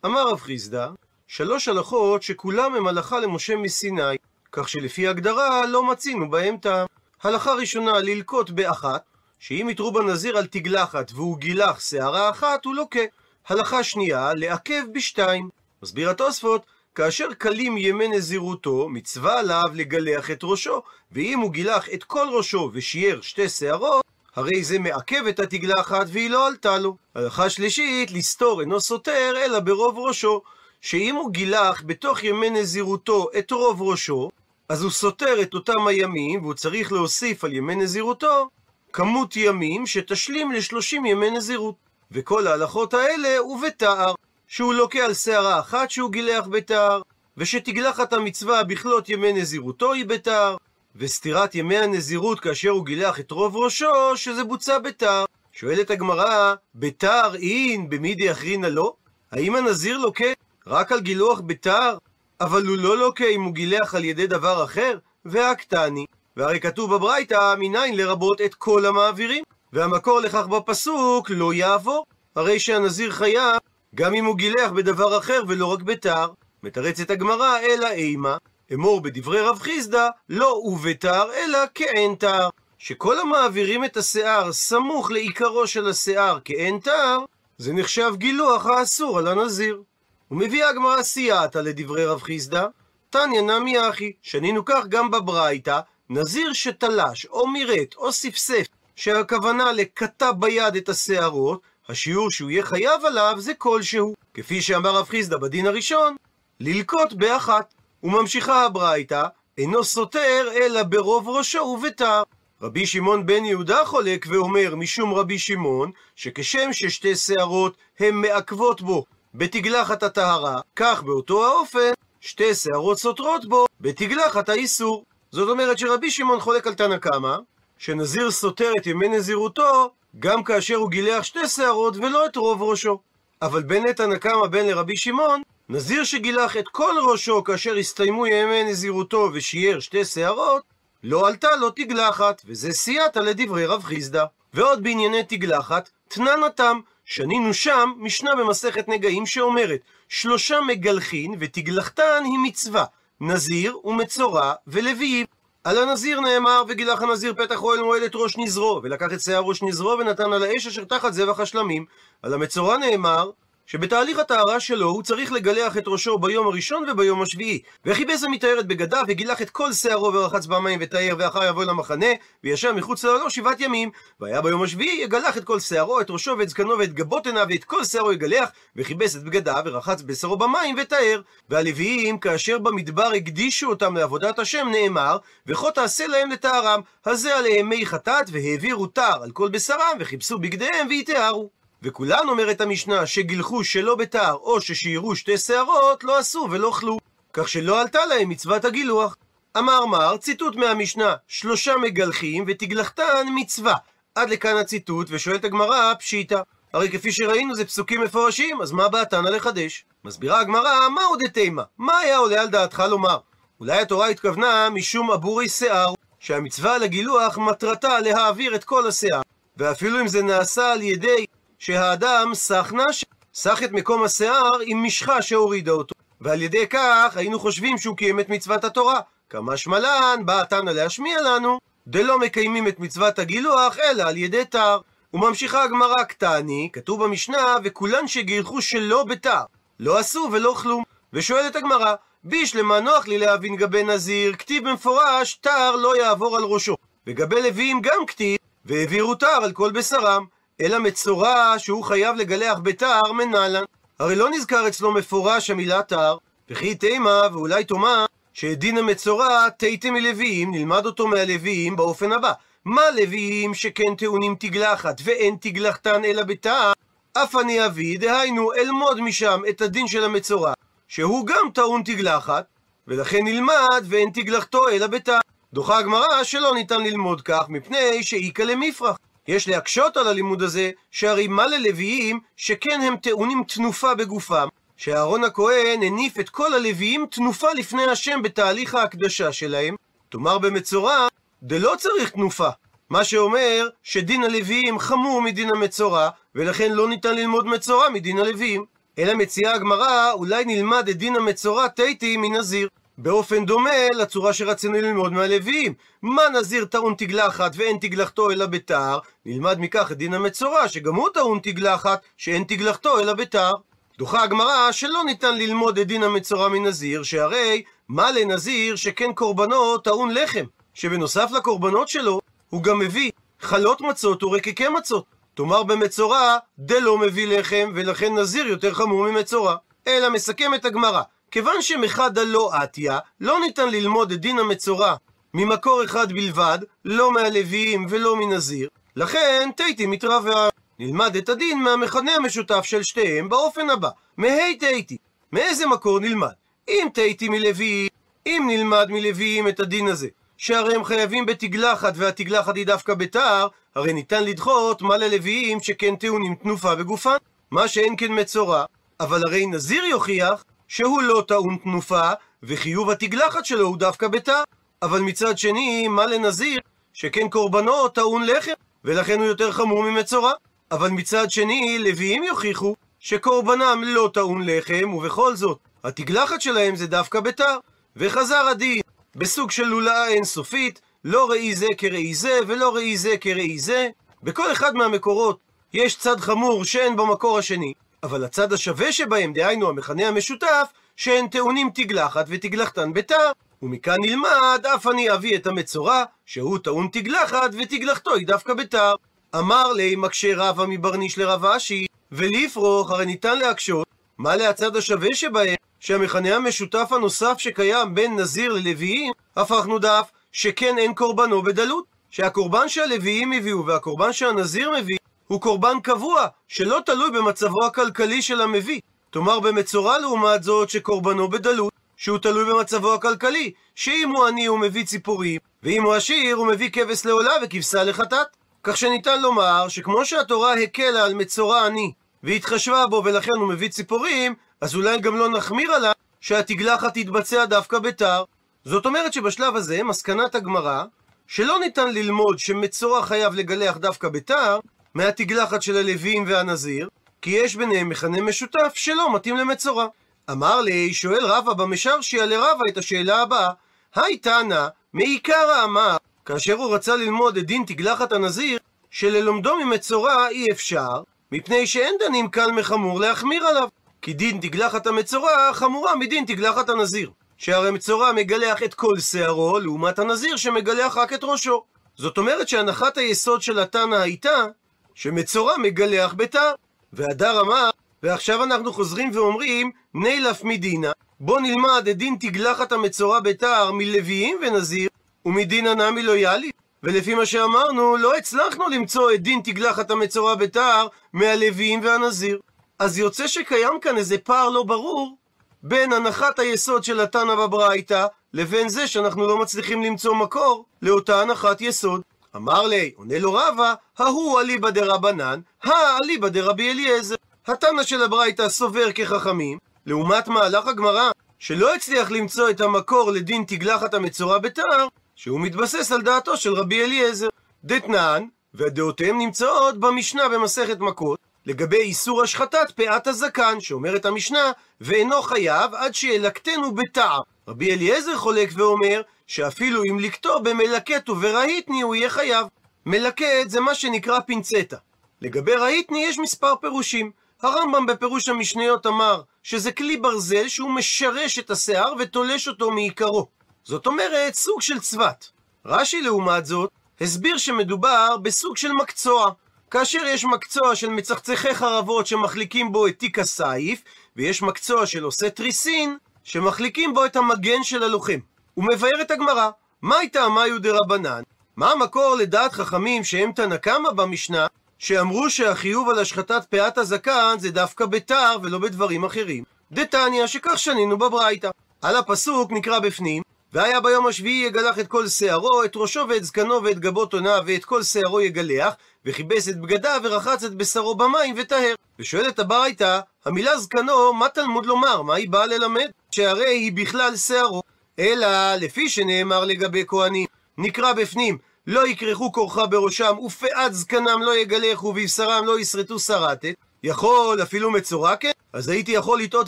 אמר 0.05 0.29
רב 0.29 0.41
חיסדא, 0.41 0.89
שלוש 1.27 1.69
הלכות 1.69 2.23
שכולם 2.23 2.75
הם 2.75 2.87
הלכה 2.87 3.21
למשה 3.21 3.57
מסיני, 3.57 4.17
כך 4.53 4.69
שלפי 4.69 5.09
הגדרה 5.09 5.67
לא 5.67 5.91
מצינו 5.91 6.31
בהם 6.31 6.57
טעם. 6.57 6.87
הלכה 7.23 7.55
ראשונה, 7.55 7.99
ללקוט 7.99 8.51
באחת, 8.51 9.05
שאם 9.39 9.69
יתרו 9.71 9.93
בנזיר 9.93 10.37
על 10.37 10.47
תגלחת 10.47 11.13
והוא 11.15 11.39
גילח 11.39 11.81
שערה 11.81 12.31
אחת, 12.31 12.65
הוא 12.65 12.75
לוקה. 12.75 13.01
הלכה 13.49 13.85
שנייה, 13.85 14.35
לעכב 14.35 14.83
בשתיים. 14.93 15.49
מסביר 15.83 16.11
התוספות, 16.11 16.67
כאשר 16.95 17.35
כלים 17.35 17.79
ימי 17.79 18.09
נזירותו, 18.09 18.89
מצווה 18.89 19.39
עליו 19.39 19.65
לגלח 19.75 20.31
את 20.31 20.41
ראשו, 20.43 20.83
ואם 21.13 21.39
הוא 21.39 21.53
גילח 21.53 21.89
את 21.95 22.05
כל 22.05 22.27
ראשו 22.33 22.71
ושייר 22.73 23.21
שתי 23.21 23.49
שערות, 23.49 24.05
הרי 24.37 24.65
זה 24.65 24.79
מעכב 24.79 25.27
את 25.27 25.41
התגלחת 25.41 26.07
והיא 26.09 26.31
לא 26.31 26.47
עלתה 26.47 26.79
לו. 26.79 26.97
הלכה 27.15 27.51
שלישית, 27.51 28.11
לסתור 28.11 28.61
אינו 28.61 28.81
סותר 28.81 29.33
אלא 29.37 29.61
ברוב 29.61 29.99
ראשו, 29.99 30.43
שאם 30.81 31.15
הוא 31.15 31.31
גילח 31.31 31.83
בתוך 31.87 32.25
ימי 32.25 32.51
נזירותו 32.51 33.29
את 33.39 33.51
רוב 33.51 33.83
ראשו, 33.83 34.31
אז 34.69 34.83
הוא 34.83 34.91
סותר 34.91 35.43
את 35.43 35.55
אותם 35.55 35.87
הימים, 35.87 36.43
והוא 36.43 36.55
צריך 36.55 36.93
להוסיף 36.93 37.45
על 37.45 37.53
ימי 37.53 37.75
נזירותו 37.75 38.49
כמות 38.93 39.37
ימים 39.37 39.87
שתשלים 39.87 40.53
לשלושים 40.53 41.07
ימי 41.07 41.31
נזירות. 41.31 41.75
וכל 42.13 42.47
ההלכות 42.47 42.95
האלה 42.95 43.39
הוא 43.39 43.61
בתער, 43.61 44.15
שהוא 44.47 44.75
לוקה 44.75 44.99
על 45.05 45.15
שערה 45.15 45.61
אחת 45.61 45.91
שהוא 45.91 46.11
גילח 46.11 46.47
בתער, 46.51 47.03
ושתגלחת 47.37 48.13
המצווה 48.13 48.65
בכלות 48.65 49.09
ימי 49.09 49.33
נזירותו 49.33 49.93
היא 49.93 50.07
בתער, 50.07 50.57
וסתירת 50.97 51.55
ימי 51.55 51.79
הנזירות 51.79 52.41
כאשר 52.41 52.71
הוא 52.71 52.87
גילח 52.87 53.21
את 53.21 53.31
רוב 53.31 53.57
ראשו, 53.57 54.17
שזה 54.17 54.45
בוצע 54.45 54.79
בתער. 54.79 55.25
שואלת 55.53 55.91
הגמרא, 55.91 56.55
בתער 56.75 57.35
אין 57.35 57.89
במידי 57.91 58.33
אחרינא 58.33 58.67
לא? 58.67 58.95
האם 59.33 59.57
הנזיר 59.57 59.99
לוקה 59.99 60.33
רק 60.67 60.93
על 60.93 61.01
גילוח 61.01 61.41
בתער, 61.47 61.99
אבל 62.41 62.67
הוא 62.67 62.77
לא 62.77 62.99
לוקה 62.99 63.25
אם 63.25 63.43
הוא 63.43 63.53
גילח 63.53 63.95
על 63.95 64.05
ידי 64.05 64.27
דבר 64.27 64.65
אחר? 64.65 64.99
והקטני. 65.25 66.07
והרי 66.37 66.61
כתוב 66.61 66.95
בברייתא, 66.95 67.55
מניין 67.59 67.97
לרבות 67.97 68.41
את 68.41 68.55
כל 68.55 68.87
המעבירים. 68.87 69.45
והמקור 69.73 70.21
לכך 70.21 70.47
בפסוק 70.47 71.31
לא 71.31 71.55
יעבור. 71.55 72.07
הרי 72.37 72.61
שהנזיר 72.61 73.11
חייב 73.11 73.57
גם 73.95 74.15
אם 74.15 74.25
הוא 74.25 74.37
גילח 74.37 74.71
בדבר 74.71 75.19
אחר 75.19 75.43
ולא 75.49 75.67
רק 75.67 75.83
בתער. 75.83 76.31
מתרצת 76.63 77.11
הגמרא, 77.11 77.59
אלא 77.59 77.91
אימה. 77.91 78.37
אמור 78.75 79.01
בדברי 79.01 79.41
רב 79.41 79.59
חיסדא, 79.59 80.09
לא 80.29 80.61
ובתר, 80.65 81.33
אלא 81.35 81.59
כאין 81.75 82.15
תר. 82.15 82.49
שכל 82.79 83.21
המעבירים 83.21 83.85
את 83.85 83.97
השיער 83.97 84.53
סמוך 84.53 85.11
לעיקרו 85.11 85.67
של 85.67 85.89
השיער 85.89 86.39
כאין 86.45 86.79
תר, 86.79 87.19
זה 87.59 87.73
נחשב 87.73 88.13
גילוח 88.17 88.67
האסור 88.67 89.19
על 89.19 89.29
הנזיר. 89.29 89.83
ומביאה 90.31 90.69
הגמרא 90.69 91.03
סייעתא 91.03 91.59
לדברי 91.59 92.07
רב 92.07 92.23
חיסדא, 92.23 92.67
תניא 93.11 93.41
נמי 93.41 93.89
אחי, 93.89 94.13
שנינו 94.23 94.65
כך 94.65 94.87
גם 94.89 95.11
בברייתא, 95.11 95.81
נזיר 96.11 96.53
שתלש, 96.53 97.27
או 97.27 97.47
מירט, 97.47 97.95
או 97.97 98.13
ספסף, 98.13 98.67
שהכוונה 98.97 99.73
לקטע 99.73 100.33
ביד 100.33 100.77
את 100.77 100.89
השערות, 100.89 101.61
השיעור 101.89 102.31
שהוא 102.31 102.51
יהיה 102.51 102.63
חייב 102.63 103.05
עליו 103.05 103.35
זה 103.39 103.55
כלשהו. 103.55 104.15
כפי 104.35 104.63
שאמר 104.63 104.97
רב 104.97 105.09
חיסדא 105.09 105.37
בדין 105.37 105.67
הראשון, 105.67 106.17
ללקוט 106.61 107.13
באחת. 107.13 107.75
וממשיכה 108.03 108.65
הברייתא, 108.65 109.23
אינו 109.59 109.85
סותר 109.85 110.49
אלא 110.55 110.83
ברוב 110.83 111.29
ראשו 111.29 111.59
ובתר. 111.59 112.23
רבי 112.63 112.87
שמעון 112.87 113.27
בן 113.27 113.45
יהודה 113.45 113.85
חולק 113.85 114.27
ואומר 114.29 114.75
משום 114.77 115.15
רבי 115.15 115.39
שמעון, 115.39 115.91
שכשם 116.17 116.73
ששתי 116.73 117.17
שערות 117.17 117.77
הן 118.01 118.15
מעכבות 118.15 118.83
בו 118.83 119.05
בתגלחת 119.35 120.03
הטהרה, 120.03 120.61
כך 120.77 121.03
באותו 121.03 121.47
האופן 121.47 121.93
שתי 122.21 122.55
שערות 122.55 122.99
סותרות 122.99 123.49
בו 123.49 123.67
בתגלחת 123.81 124.49
האיסור. 124.49 125.05
זאת 125.31 125.49
אומרת 125.49 125.79
שרבי 125.79 126.11
שמעון 126.11 126.41
חולק 126.41 126.67
על 126.67 126.75
תנא 126.75 126.97
קמא, 126.97 127.37
שנזיר 127.79 128.31
סותר 128.31 128.73
את 128.79 128.87
ימי 128.87 129.09
נזירותו 129.09 129.91
גם 130.19 130.45
כאשר 130.45 130.75
הוא 130.75 130.91
גילח 130.91 131.23
שתי 131.23 131.49
שערות 131.49 131.97
ולא 131.97 132.27
את 132.27 132.37
רוב 132.37 132.63
ראשו. 132.63 132.99
אבל 133.43 133.63
בין 133.63 133.85
לתנא 133.85 134.17
קמא 134.17 134.47
בין 134.47 134.67
לרבי 134.67 134.97
שמעון, 134.97 135.43
נזיר 135.75 136.05
שגילח 136.05 136.57
את 136.57 136.69
כל 136.69 136.95
ראשו 137.11 137.45
כאשר 137.45 137.75
הסתיימו 137.75 138.27
ימי 138.27 138.65
נזירותו 138.65 139.31
ושיער 139.33 139.81
שתי 139.81 140.05
שערות, 140.05 140.63
לא 141.05 141.29
עלתה 141.29 141.57
לו 141.57 141.71
תגלחת, 141.71 142.43
וזה 142.47 142.73
סייעתא 142.73 143.19
לדברי 143.19 143.67
רב 143.67 143.83
חיסדא. 143.83 144.25
ועוד 144.55 144.83
בענייני 144.83 145.23
תגלחת, 145.25 145.91
תנן 146.09 146.43
התם, 146.47 146.81
שנינו 147.05 147.55
שם 147.55 147.93
משנה 147.97 148.31
במסכת 148.35 148.89
נגעים 148.89 149.27
שאומרת, 149.27 149.81
שלושה 150.09 150.61
מגלחין 150.61 151.35
ותגלחתן 151.41 152.23
היא 152.25 152.39
מצווה, 152.43 152.85
נזיר 153.21 153.87
ומצורע 153.87 154.53
ולוויים. 154.67 155.27
על 155.65 155.79
הנזיר 155.79 156.21
נאמר, 156.21 156.63
וגילח 156.69 157.03
הנזיר 157.03 157.35
פתח 157.35 157.63
אוהל 157.63 157.81
מועד 157.81 158.03
את 158.03 158.15
ראש 158.15 158.39
נזרו, 158.39 158.81
ולקח 158.83 159.13
את 159.13 159.21
שיער 159.21 159.43
ראש 159.43 159.63
נזרו 159.63 159.91
ונתן 159.99 160.33
על 160.33 160.43
האש 160.43 160.67
אשר 160.67 160.85
תחת 160.85 161.13
זבח 161.13 161.41
השלמים. 161.41 161.85
על 162.23 162.35
המצורע 162.35 162.77
נאמר, 162.77 163.31
שבתהליך 163.73 164.19
הטהרה 164.19 164.61
שלו 164.61 164.89
הוא 164.89 165.03
צריך 165.03 165.33
לגלח 165.33 165.77
את 165.77 165.85
ראשו 165.87 166.19
ביום 166.19 166.47
הראשון 166.47 166.85
וביום 166.91 167.23
השביעי. 167.23 167.63
וכיבס 167.85 168.25
המטהרת 168.25 168.67
בגדיו 168.67 169.05
וגילח 169.09 169.43
את 169.43 169.51
כל 169.51 169.73
שערו 169.73 170.13
ורחץ 170.15 170.47
במים 170.47 170.79
וטהר 170.83 171.15
ואחר 171.19 171.45
יבוא 171.45 171.65
למחנה 171.65 172.07
וישב 172.45 172.73
מחוץ 172.73 173.05
לאוהלו 173.05 173.31
שבעת 173.31 173.61
ימים. 173.61 173.91
והיה 174.21 174.43
ביום 174.43 174.63
השביעי 174.63 175.03
יגלח 175.03 175.37
את 175.37 175.45
כל 175.45 175.61
שערו, 175.61 176.01
את 176.01 176.11
ראשו 176.11 176.35
ואת 176.39 176.49
זקנו 176.49 176.79
ואת 176.79 176.95
גבות 176.95 177.27
עיניו 177.27 177.47
ואת 177.51 177.65
כל 177.65 177.85
שערו 177.85 178.13
יגלח 178.13 178.51
וכיבס 178.77 179.17
את 179.17 179.25
בגדיו 179.25 179.63
ורחץ 179.65 180.03
בשרו 180.03 180.37
במים 180.37 180.77
וטהר. 180.83 181.21
והלוויים 181.51 182.19
כאשר 182.19 182.59
במדבר 182.59 183.11
הקדישו 183.17 183.69
אותם 183.69 183.97
לעבודת 183.97 184.39
השם 184.39 184.69
נאמר 184.73 185.17
וכה 185.47 185.71
תעשה 185.71 186.07
להם 186.07 186.31
לטהרם 186.31 186.81
הזה 187.07 187.37
עליהם 187.37 187.69
מי 187.69 187.87
חטאת 187.87 188.27
והעבירו 188.33 188.87
טהר 188.87 189.23
על 189.23 189.31
כל 189.31 189.49
בשרם 189.49 189.97
וכיבסו 190.01 190.39
בגדיהם 190.39 190.89
ויטהרו. 190.89 191.62
וכולן 191.83 192.29
אומרת 192.29 192.61
המשנה 192.61 193.07
שגילחו 193.07 193.65
שלא 193.65 193.95
בתער 193.95 194.35
או 194.35 194.61
ששיירו 194.61 195.17
שתי 195.17 195.39
שערות 195.39 196.05
לא 196.05 196.19
עשו 196.19 196.49
ולא 196.51 196.71
אכלו, 196.71 196.99
כך 197.33 197.49
שלא 197.49 197.81
עלתה 197.81 198.07
להם 198.07 198.29
מצוות 198.29 198.65
הגילוח. 198.65 199.17
אמר 199.59 199.87
מר, 199.87 200.17
ציטוט 200.17 200.57
מהמשנה, 200.57 201.15
שלושה 201.29 201.77
מגלחים 201.77 202.45
ותגלחתן 202.47 203.27
מצווה. 203.35 203.75
עד 204.15 204.31
לכאן 204.31 204.57
הציטוט, 204.57 205.07
ושואלת 205.11 205.45
הגמרא, 205.45 205.95
פשיטא. 205.95 206.41
הרי 206.73 206.91
כפי 206.91 207.13
שראינו 207.13 207.55
זה 207.55 207.65
פסוקים 207.65 208.01
מפורשים, 208.01 208.63
אז 208.63 208.73
מה 208.73 208.89
באתנא 208.89 209.29
לחדש? 209.29 209.85
מסבירה 210.05 210.41
הגמרא, 210.41 210.89
מה 210.89 211.05
עוד 211.05 211.23
תימא? 211.33 211.63
מה 211.79 211.99
היה 211.99 212.17
עולה 212.17 212.41
על 212.41 212.49
דעתך 212.49 212.83
לומר? 212.91 213.19
אולי 213.61 213.81
התורה 213.81 214.09
התכוונה 214.09 214.71
משום 214.71 215.11
עבורי 215.11 215.49
שיער, 215.49 215.95
שהמצווה 216.19 216.75
על 216.75 216.83
הגילוח 216.83 217.39
מטרתה 217.39 218.01
להעביר 218.01 218.55
את 218.55 218.65
כל 218.65 218.87
השיער. 218.89 219.23
ואפילו 219.57 220.01
אם 220.01 220.09
זה 220.09 220.23
נעשה 220.23 220.73
על 220.73 220.83
ידי 220.83 221.25
שהאדם 221.65 222.31
סח 222.35 222.73
נש, 222.73 223.05
סח 223.35 223.63
את 223.63 223.73
מקום 223.73 224.03
השיער 224.03 224.51
עם 224.67 224.85
משחה 224.85 225.23
שהורידה 225.23 225.73
אותו. 225.73 225.95
ועל 226.21 226.43
ידי 226.43 226.67
כך 226.67 227.13
היינו 227.17 227.39
חושבים 227.39 227.79
שהוא 227.79 227.97
קיים 227.97 228.21
את 228.21 228.29
מצוות 228.29 228.65
התורה. 228.65 229.01
כמה 229.31 229.57
שמלן, 229.57 230.21
באה 230.25 230.45
תנא 230.45 230.71
להשמיע 230.71 231.21
לנו, 231.21 231.59
דלא 231.87 232.19
מקיימים 232.19 232.69
את 232.69 232.81
מצוות 232.81 233.19
הגילוח, 233.19 233.79
אלא 233.79 234.03
על 234.03 234.17
ידי 234.17 234.45
תר. 234.45 234.79
וממשיכה 235.15 235.63
הגמרא 235.63 236.03
קטני, 236.03 236.69
כתוב 236.73 237.05
במשנה, 237.05 237.57
וכולן 237.65 238.09
שגילחו 238.09 238.63
שלא 238.63 239.05
בתר, 239.05 239.43
לא 239.81 239.99
עשו 239.99 240.29
ולא 240.33 240.55
כלום. 240.63 240.83
ושואלת 241.13 241.57
הגמרא, 241.57 241.95
בישלמה 242.25 242.81
נוח 242.81 243.09
לי 243.09 243.19
להבין 243.19 243.57
גבי 243.57 243.85
נזיר, 243.85 244.35
כתיב 244.37 244.69
במפורש, 244.69 245.35
תר 245.41 245.77
לא 245.77 245.97
יעבור 245.97 246.37
על 246.37 246.45
ראשו. 246.45 246.77
וגבי 247.07 247.43
לוויים 247.43 247.81
גם 247.81 248.07
כתיב, 248.07 248.39
והעבירו 248.65 249.15
תר 249.15 249.41
על 249.43 249.53
כל 249.53 249.71
בשרם. 249.71 250.25
אלא 250.61 250.79
מצורע 250.79 251.55
שהוא 251.59 251.85
חייב 251.85 252.17
לגלח 252.17 252.59
בתער 252.59 253.13
מנהלן. 253.13 253.65
הרי 253.99 254.17
לא 254.17 254.31
נזכר 254.31 254.69
אצלו 254.69 254.93
מפורש 254.93 255.51
המילה 255.51 255.83
תער, 255.83 256.17
וכי 256.51 256.75
תימה, 256.75 257.21
ואולי 257.33 257.65
תאמר, 257.65 258.05
שדין 258.35 258.79
המצורע 258.79 259.49
תיתם 259.49 259.93
מלוויים, 259.93 260.51
נלמד 260.51 260.87
אותו 260.87 261.07
מהלוויים 261.07 261.77
באופן 261.77 262.13
הבא. 262.13 262.33
מה 262.65 262.83
לוויים 262.91 263.55
שכן 263.55 263.95
טעונים 263.99 264.35
תגלחת, 264.39 265.01
ואין 265.05 265.37
תגלחתן 265.41 266.05
אלא 266.05 266.23
בתער? 266.23 266.73
אף 267.13 267.37
אני 267.37 267.67
אביא, 267.67 267.99
דהיינו, 267.99 268.53
אלמוד 268.53 269.01
משם 269.01 269.41
את 269.49 269.61
הדין 269.61 269.89
של 269.89 270.05
המצורע, 270.05 270.53
שהוא 270.89 271.27
גם 271.27 271.51
טעון 271.55 271.83
תגלחת, 271.85 272.45
ולכן 272.89 273.25
נלמד 273.25 273.85
ואין 273.85 274.11
תגלחתו 274.11 274.69
אלא 274.69 274.87
בתער. 274.87 275.19
דוחה 275.53 275.79
הגמרא 275.79 276.25
שלא 276.25 276.55
ניתן 276.55 276.81
ללמוד 276.81 277.23
כך, 277.23 277.49
מפני 277.49 278.03
שאיכא 278.03 278.43
למפרח. 278.43 278.97
יש 279.29 279.49
להקשות 279.49 279.97
על 279.97 280.09
הלימוד 280.09 280.43
הזה, 280.43 280.71
שהרי 280.91 281.27
מה 281.29 281.47
ללוויים 281.47 282.21
שכן 282.37 282.81
הם 282.83 282.97
טעונים 282.97 283.45
תנופה 283.49 283.95
בגופם, 283.95 284.49
שאהרון 284.77 285.25
הכהן 285.25 285.83
הניף 285.83 286.21
את 286.21 286.29
כל 286.29 286.55
הלוויים 286.55 287.07
תנופה 287.11 287.53
לפני 287.53 287.85
השם 287.85 288.23
בתהליך 288.23 288.75
ההקדשה 288.75 289.33
שלהם, 289.33 289.77
תאמר 290.09 290.39
במצורע, 290.39 291.09
דלא 291.43 291.75
צריך 291.79 292.11
תנופה. 292.11 292.49
מה 292.91 293.05
שאומר 293.05 293.69
שדין 293.83 294.25
הלוויים 294.25 294.79
חמור 294.79 295.23
מדין 295.23 295.49
המצורע, 295.55 296.09
ולכן 296.35 296.73
לא 296.73 296.89
ניתן 296.89 297.15
ללמוד 297.15 297.47
מצורע 297.47 297.89
מדין 297.89 298.19
הלוויים. 298.19 298.65
אלא 298.99 299.15
מציעה 299.15 299.55
הגמרא, 299.55 300.13
אולי 300.13 300.45
נלמד 300.45 300.89
את 300.89 300.97
דין 300.97 301.17
המצורע 301.17 301.69
תיתי 301.69 302.17
מנזיר. 302.17 302.69
באופן 303.03 303.45
דומה 303.45 303.89
לצורה 303.95 304.33
שרצינו 304.33 304.75
ללמוד 304.75 305.13
מהלוויים. 305.13 305.75
מה 306.03 306.23
נזיר 306.29 306.65
טעון 306.65 306.95
תגלחת 306.99 307.53
ואין 307.57 307.79
תגלחתו 307.81 308.31
אלא 308.31 308.47
בתער? 308.47 308.99
נלמד 309.27 309.59
מכך 309.59 309.93
את 309.93 309.97
דין 309.97 310.15
המצורע, 310.15 310.69
שגם 310.69 310.95
הוא 310.95 311.09
טעון 311.15 311.39
תגלחת, 311.43 312.01
שאין 312.17 312.45
תגלחתו 312.45 313.01
אלא 313.01 313.13
בתער. 313.13 313.53
דוחה 313.99 314.23
הגמרא 314.23 314.73
שלא 314.73 315.03
ניתן 315.07 315.37
ללמוד 315.37 315.79
את 315.79 315.87
דין 315.87 316.03
המצורע 316.03 316.49
מנזיר, 316.49 317.03
שהרי 317.03 317.63
מה 317.89 318.11
לנזיר 318.11 318.77
שכן 318.77 319.13
קורבנו 319.13 319.79
טעון 319.79 320.15
לחם, 320.15 320.45
שבנוסף 320.75 321.31
לקורבנות 321.37 321.89
שלו, 321.89 322.21
הוא 322.51 322.63
גם 322.63 322.79
מביא 322.79 323.11
חלות 323.41 323.81
מצות 323.81 324.23
ורקקי 324.23 324.69
מצות. 324.69 325.05
תאמר 325.35 325.63
במצורע, 325.63 326.37
דלא 326.59 326.99
מביא 326.99 327.39
לחם, 327.39 327.73
ולכן 327.75 328.15
נזיר 328.15 328.47
יותר 328.47 328.75
חמור 328.75 329.11
ממצורע. 329.11 329.57
אלא 329.87 330.11
מסכמת 330.11 330.65
הגמרא, 330.65 331.03
כיוון 331.33 331.63
שמחדא 331.63 332.23
לא 332.23 332.51
עטיה, 332.53 332.99
לא 333.21 333.41
ניתן 333.41 333.69
ללמוד 333.69 334.13
את 334.13 334.21
דין 334.21 334.39
המצורע 334.39 334.95
ממקור 335.35 335.85
אחד 335.85 336.13
בלבד, 336.13 336.59
לא 336.85 337.13
מהלוויים 337.13 337.87
ולא 337.89 338.17
מנזיר, 338.17 338.69
לכן 338.97 339.51
תיתי 339.57 339.87
מתרבה. 339.87 340.49
נלמד 340.79 341.17
את 341.17 341.29
הדין 341.29 341.63
מהמכנה 341.63 342.15
המשותף 342.15 342.61
של 342.65 342.83
שתיהם 342.83 343.29
באופן 343.29 343.71
הבא, 343.71 343.89
מהי 344.17 344.57
תיתי. 344.57 344.97
מאיזה 345.33 345.67
מקור 345.67 346.01
נלמד? 346.01 346.33
אם 346.69 346.89
תיתי 346.95 347.29
מלוויים, 347.29 347.89
אם 348.27 348.45
נלמד 348.49 348.87
מלוויים 348.91 349.49
את 349.49 349.61
הדין 349.61 349.89
הזה, 349.89 350.09
שהרי 350.37 350.75
הם 350.75 350.85
חייבים 350.85 351.27
בתגלחת 351.27 351.93
והתגלחת 351.97 352.57
היא 352.57 352.67
דווקא 352.67 352.95
בתער, 352.95 353.49
הרי 353.75 353.93
ניתן 353.93 354.25
לדחות 354.25 354.83
מה 354.83 354.97
ללוויים 354.97 355.61
שכן 355.61 355.97
טעונים 355.97 356.35
תנופה 356.35 356.75
בגופן, 356.75 357.17
מה 357.51 357.69
שאין 357.69 357.95
כן 357.99 358.21
מצורע, 358.21 358.65
אבל 359.01 359.23
הרי 359.27 359.47
נזיר 359.47 359.85
יוכיח 359.85 360.45
שהוא 360.75 361.03
לא 361.03 361.25
טעון 361.29 361.57
תנופה, 361.57 362.11
וחיוב 362.43 362.91
התגלחת 362.91 363.45
שלו 363.45 363.67
הוא 363.67 363.77
דווקא 363.77 364.09
בתא. 364.09 364.43
אבל 364.83 365.01
מצד 365.01 365.39
שני, 365.39 365.89
מה 365.89 366.07
לנזיר? 366.07 366.61
שכן 366.93 367.29
קורבנו 367.29 367.89
טעון 367.89 368.27
לחם, 368.27 368.53
ולכן 368.85 369.19
הוא 369.19 369.27
יותר 369.27 369.53
חמור 369.53 369.83
ממצורע. 369.83 370.33
אבל 370.71 370.91
מצד 370.91 371.31
שני, 371.31 371.79
לוויים 371.79 372.25
יוכיחו 372.25 372.75
שקורבנם 372.99 373.83
לא 373.87 374.11
טעון 374.15 374.43
לחם, 374.47 374.95
ובכל 374.95 375.37
זאת, 375.37 375.59
התגלחת 375.85 376.41
שלהם 376.41 376.77
זה 376.77 376.87
דווקא 376.87 377.21
בתא. 377.21 377.57
וחזר 377.97 378.47
הדין, 378.51 378.81
בסוג 379.17 379.51
של 379.51 379.65
לולאה 379.65 380.09
אינסופית, 380.09 380.81
לא 381.05 381.31
ראי 381.31 381.55
זה 381.55 381.67
כראי 381.79 382.15
זה, 382.15 382.39
ולא 382.47 382.75
ראי 382.75 382.97
זה 382.97 383.17
כראי 383.21 383.59
זה. 383.59 383.89
בכל 384.23 384.53
אחד 384.53 384.75
מהמקורות 384.75 385.39
יש 385.75 385.97
צד 385.97 386.21
חמור 386.21 386.65
שאין 386.65 386.97
במקור 386.97 387.39
השני, 387.39 387.73
אבל 388.03 388.25
הצד 388.25 388.53
השווה 388.53 388.93
שבהם, 388.93 389.33
דהיינו 389.33 389.69
המכנה 389.69 390.09
המשותף, 390.09 390.69
שהן 390.97 391.29
טעונים 391.29 391.71
תגלחת 391.75 392.27
ותגלחתן 392.29 392.93
בתא. 392.93 393.31
ומכאן 393.63 393.97
נלמד, 394.01 394.67
אף 394.75 394.87
אני 394.87 395.15
אביא 395.15 395.37
את 395.37 395.47
המצורע, 395.47 396.05
שהוא 396.27 396.59
טעון 396.59 396.89
תגלחת 396.93 397.51
ותגלחתו 397.63 398.15
היא 398.15 398.27
דווקא 398.27 398.55
בתא. 398.55 398.93
אמר 399.39 399.73
לי 399.73 399.97
מקשה 399.97 400.29
רבא 400.37 400.65
מברניש 400.69 401.19
לרב 401.19 401.45
אשי, 401.45 401.87
ולפרוך 402.13 402.91
הרי 402.91 403.07
ניתן 403.07 403.39
להקשות, 403.39 403.87
מה 404.19 404.37
להצד 404.37 404.77
השווה 404.77 405.15
שבהם, 405.15 405.55
שהמכנה 405.81 406.37
המשותף 406.37 406.89
הנוסף 406.91 407.35
שקיים 407.39 407.95
בין 407.95 408.17
נזיר 408.17 408.53
ללוויים, 408.53 409.13
הפכנו 409.37 409.79
דף 409.79 410.11
שכן 410.33 410.79
אין 410.79 410.95
קורבנו 410.95 411.43
בדלות. 411.43 411.93
שהקורבן 412.13 412.69
שהלוויים 412.69 413.33
הביאו 413.33 413.67
והקורבן 413.67 414.13
שהנזיר 414.13 414.71
מביא 414.71 414.97
הוא 415.27 415.41
קורבן 415.41 415.81
קבוע, 415.83 416.27
שלא 416.49 416.81
תלוי 416.87 417.11
במצבו 417.11 417.65
הכלכלי 417.67 418.23
של 418.23 418.41
המביא. 418.41 418.81
תאמר 419.11 419.41
במצורע 419.41 419.99
לעומת 419.99 420.43
זאת 420.43 420.71
שקורבנו 420.71 421.29
בדלות, 421.29 421.73
שהוא 421.97 422.19
תלוי 422.19 422.45
במצבו 422.45 422.95
הכלכלי, 422.95 423.53
שאם 423.75 424.13
הוא 424.17 424.27
עני 424.27 424.47
הוא 424.47 424.59
מביא 424.59 424.85
ציפורים, 424.85 425.41
ואם 425.63 425.83
הוא 425.83 425.95
עשיר 425.95 426.37
הוא 426.37 426.47
מביא 426.47 426.71
כבש 426.71 427.07
לעולה 427.07 427.33
וכבשה 427.43 427.85
לחטאת. 427.85 428.27
כך 428.63 428.77
שניתן 428.77 429.23
לומר 429.23 429.69
שכמו 429.69 430.05
שהתורה 430.05 430.55
הקלה 430.55 431.05
על 431.05 431.15
מצורע 431.15 431.67
עני, 431.67 431.93
והתחשבה 432.23 432.87
בו 432.87 433.03
ולכן 433.05 433.33
הוא 433.39 433.49
מביא 433.49 433.69
ציפורים, 433.69 434.35
אז 434.61 434.75
אולי 434.75 435.01
גם 435.01 435.17
לא 435.17 435.29
נחמיר 435.29 435.73
עליו 435.73 435.93
שהתגלחת 436.21 436.95
תתבצע 436.95 437.45
דווקא 437.45 437.79
בתר. 437.79 438.25
זאת 438.65 438.87
אומרת 438.87 439.13
שבשלב 439.13 439.57
הזה 439.57 439.83
מסקנת 439.83 440.35
הגמרא 440.35 440.85
שלא 441.27 441.59
ניתן 441.59 441.95
ללמוד 441.95 442.39
שמצורע 442.39 443.03
חייב 443.03 443.35
לגלח 443.35 443.77
דווקא 443.77 444.09
בתר, 444.09 444.59
מהתגלחת 444.95 445.63
של 445.63 445.77
הלווים 445.77 446.25
והנזיר, 446.27 446.89
כי 447.23 447.31
יש 447.31 447.57
ביניהם 447.57 447.89
מכנה 447.89 448.21
משותף 448.21 448.73
שלא 448.75 449.15
מתאים 449.15 449.37
למצורע. 449.37 449.87
אמר 450.31 450.61
לי, 450.61 450.95
שואל 450.95 451.25
רבא 451.25 451.53
במשרשיה 451.53 452.27
לרבא 452.27 452.63
את 452.69 452.77
השאלה 452.77 453.23
הבאה, 453.23 453.51
היי 453.95 454.17
תנא, 454.17 454.67
מעיקרא 454.93 455.65
אמר, 455.65 455.97
כאשר 456.27 456.55
הוא 456.55 456.75
רצה 456.75 456.97
ללמוד 456.97 457.37
את 457.37 457.47
דין 457.47 457.65
תגלחת 457.67 458.13
הנזיר, 458.13 458.59
שללומדו 458.91 459.57
ממצורע 459.57 460.29
אי 460.29 460.53
אפשר, 460.53 461.03
מפני 461.33 461.67
שאין 461.67 461.95
דנים 462.01 462.29
קל 462.29 462.51
מחמור 462.51 463.01
להחמיר 463.01 463.47
עליו. 463.47 463.69
כי 464.03 464.13
דין 464.13 464.39
תגלחת 464.41 464.87
המצורע 464.87 465.53
חמורה 465.53 465.97
מדין 465.97 466.25
תגלחת 466.25 466.69
הנזיר. 466.69 467.11
שהרי 467.39 467.71
מצורע 467.71 468.13
מגלח 468.13 468.63
את 468.63 468.75
כל 468.75 468.99
שערו, 468.99 469.59
לעומת 469.59 469.99
הנזיר 469.99 470.37
שמגלח 470.37 470.97
רק 470.97 471.13
את 471.13 471.25
ראשו. 471.25 471.63
זאת 471.97 472.19
אומרת 472.19 472.49
שהנחת 472.49 472.99
היסוד 472.99 473.43
של 473.43 473.59
התנא 473.59 473.95
הייתה 473.95 474.47
שמצורע 474.95 475.57
מגלח 475.59 476.15
בתא. 476.17 476.53
והדר 476.93 477.41
אמר, 477.41 477.71
ועכשיו 478.03 478.45
אנחנו 478.45 478.73
חוזרים 478.73 479.11
ואומרים, 479.15 479.71
נילף 479.95 480.45
מדינה, 480.45 480.93
בוא 481.21 481.41
נלמד 481.41 481.89
את 481.89 481.97
דין 481.97 482.17
תגלחת 482.21 482.73
המצורע 482.73 483.21
בתער 483.21 483.73
מלוויים 483.73 484.39
ונזיר, 484.43 484.89
ומדין 485.27 485.67
הנמי 485.67 486.03
לויאלי. 486.03 486.51
ולפי 486.83 487.15
מה 487.15 487.27
שאמרנו, 487.27 487.97
לא 487.97 488.17
הצלחנו 488.17 488.69
למצוא 488.69 489.13
את 489.13 489.23
דין 489.23 489.41
תגלחת 489.45 489.91
המצורע 489.91 490.35
בתער 490.35 490.87
מהלוויים 491.13 491.81
והנזיר. 491.85 492.41
אז 492.79 492.99
יוצא 492.99 493.27
שקיים 493.27 493.81
כאן 493.81 493.97
איזה 493.97 494.19
פער 494.19 494.49
לא 494.49 494.63
ברור 494.63 495.17
בין 495.63 495.93
הנחת 495.93 496.39
היסוד 496.39 496.85
של 496.85 497.01
התנא 497.01 497.35
בברייתא 497.35 498.07
לבין 498.33 498.69
זה 498.69 498.87
שאנחנו 498.87 499.27
לא 499.27 499.39
מצליחים 499.39 499.83
למצוא 499.83 500.15
מקור 500.15 500.65
לאותה 500.83 501.21
הנחת 501.21 501.61
יסוד. 501.61 502.03
אמר 502.37 502.67
לי, 502.67 502.93
עונה 502.97 503.19
לו 503.19 503.35
רבא, 503.35 503.75
ההוא 503.99 504.41
אליבא 504.41 504.71
דרבנן, 504.71 505.41
האליבא 505.63 506.29
דרבי 506.29 506.71
אליעזר. 506.71 507.15
התנא 507.47 507.83
של 507.83 508.03
הברייתא 508.03 508.49
סובר 508.49 508.93
כחכמים, 508.93 509.59
לעומת 509.87 510.29
מהלך 510.29 510.67
הגמרא, 510.67 511.11
שלא 511.39 511.75
הצליח 511.75 512.11
למצוא 512.11 512.51
את 512.51 512.61
המקור 512.61 513.11
לדין 513.11 513.45
תגלחת 513.45 513.95
המצורע 513.95 514.39
בתער, 514.39 514.87
שהוא 515.17 515.41
מתבסס 515.41 515.93
על 515.93 516.03
דעתו 516.03 516.37
של 516.37 516.53
רבי 516.53 516.85
אליעזר. 516.85 517.29
דתנן, 517.65 518.25
והדעותיהם 518.55 519.19
נמצאות 519.19 519.81
במשנה 519.81 520.29
במסכת 520.29 520.79
מכות, 520.81 521.19
לגבי 521.47 521.81
איסור 521.81 522.23
השחטת 522.23 522.71
פאת 522.77 523.07
הזקן, 523.07 523.61
שאומרת 523.61 524.07
המשנה, 524.07 524.53
ואינו 524.81 525.23
חייב 525.23 525.75
עד 525.75 525.95
שילקטנו 525.95 526.75
בתער. 526.75 527.21
רבי 527.49 527.73
אליעזר 527.73 528.17
חולק 528.17 528.49
ואומר, 528.55 529.03
שאפילו 529.33 529.83
אם 529.85 529.99
לקטו 529.99 530.41
במלקט 530.41 531.09
וברהיטני 531.09 531.81
הוא 531.81 531.95
יהיה 531.95 532.11
חייב. 532.11 532.47
מלקט 532.87 533.49
זה 533.49 533.61
מה 533.61 533.75
שנקרא 533.75 534.21
פינצטה. 534.21 534.77
לגבי 535.21 535.55
רהיטני 535.55 536.05
יש 536.05 536.19
מספר 536.19 536.57
פירושים. 536.61 537.11
הרמב"ם 537.43 537.87
בפירוש 537.87 538.29
המשניות 538.29 538.87
אמר 538.87 539.23
שזה 539.43 539.73
כלי 539.73 539.97
ברזל 539.97 540.49
שהוא 540.49 540.71
משרש 540.71 541.39
את 541.39 541.51
השיער 541.51 541.93
ותולש 541.99 542.49
אותו 542.49 542.71
מעיקרו. 542.71 543.27
זאת 543.65 543.87
אומרת, 543.87 544.35
סוג 544.35 544.61
של 544.61 544.81
צבת. 544.81 545.29
רש"י 545.67 546.01
לעומת 546.01 546.47
זאת, 546.47 546.71
הסביר 547.01 547.39
שמדובר 547.39 548.17
בסוג 548.23 548.57
של 548.57 548.73
מקצוע. 548.73 549.31
כאשר 549.71 550.05
יש 550.07 550.25
מקצוע 550.25 550.75
של 550.75 550.89
מצחצחי 550.89 551.55
חרבות 551.55 552.07
שמחליקים 552.07 552.73
בו 552.73 552.87
את 552.87 552.99
תיק 552.99 553.19
הסייף, 553.19 553.83
ויש 554.17 554.43
מקצוע 554.43 554.87
של 554.87 555.03
עושה 555.03 555.31
תריסין, 555.31 555.97
שמחליקים 556.25 556.95
בו 556.95 557.05
את 557.05 557.17
המגן 557.17 557.63
של 557.63 557.83
הלוחם. 557.83 558.19
הוא 558.55 558.65
מבאר 558.73 559.01
את 559.01 559.11
הגמרא, 559.11 559.51
מה 559.83 559.99
הייתה 559.99 560.29
מאיו 560.29 560.59
דרבנן? 560.59 561.23
מה 561.57 561.71
המקור 561.71 562.15
לדעת 562.15 562.53
חכמים 562.53 563.05
שהם 563.05 563.33
תנא 563.33 563.57
קמא 563.57 563.91
במשנה, 563.91 564.47
שאמרו 564.79 565.31
שהחיוב 565.31 565.89
על 565.89 565.99
השחטת 565.99 566.45
פאת 566.51 566.79
הזקן 566.79 567.37
זה 567.39 567.51
דווקא 567.51 567.87
בתער 567.87 568.37
ולא 568.43 568.59
בדברים 568.59 569.05
אחרים? 569.05 569.45
דתניא 569.73 570.27
שכך 570.27 570.59
שנינו 570.59 570.99
בברייתא. 570.99 571.51
על 571.83 571.97
הפסוק 571.97 572.53
נקרא 572.53 572.79
בפנים, 572.79 573.23
והיה 573.53 573.81
ביום 573.81 574.07
השביעי 574.07 574.47
יגלח 574.47 574.79
את 574.79 574.87
כל 574.87 575.09
שערו, 575.09 575.65
את 575.65 575.73
ראשו 575.77 576.01
ואת 576.09 576.25
זקנו 576.25 576.63
ואת 576.65 576.79
גבו 576.79 577.07
תונה 577.07 577.39
ואת 577.47 577.65
כל 577.65 577.83
שערו 577.83 578.21
יגלח, 578.21 578.75
וכיבס 579.07 579.49
את 579.49 579.61
בגדיו 579.61 580.01
ורחץ 580.05 580.45
את 580.45 580.55
בשרו 580.55 580.95
במים 580.95 581.35
וטהר. 581.39 581.75
ושואלת 581.99 582.39
הברייתא, 582.39 583.01
המילה 583.25 583.59
זקנו, 583.59 584.13
מה 584.13 584.29
תלמוד 584.29 584.67
לומר? 584.67 585.03
מה 585.03 585.15
היא 585.15 585.31
באה 585.31 585.47
ללמד? 585.47 585.91
שהרי 586.11 586.49
היא 586.49 586.73
בכלל 586.73 587.17
שערו. 587.17 587.63
אלא 587.99 588.55
לפי 588.55 588.89
שנאמר 588.89 589.45
לגבי 589.45 589.85
כהנים, 589.87 590.27
נקרא 590.59 590.93
בפנים, 590.93 591.39
לא 591.67 591.89
יכרכו 591.89 592.33
כורחה 592.33 592.67
בראשם, 592.67 593.17
ופאת 593.27 593.75
זקנם 593.75 594.23
לא 594.23 594.37
יגלחו, 594.37 594.87
ובבשרם 594.87 595.47
לא 595.47 595.61
ישרטו 595.61 595.99
שרטת, 595.99 596.55
יכול 596.83 597.43
אפילו 597.43 597.71
מצורע 597.71 598.17
כן? 598.17 598.31
אז 598.53 598.69
הייתי 598.69 598.93
יכול 598.93 599.21
לטעות 599.21 599.47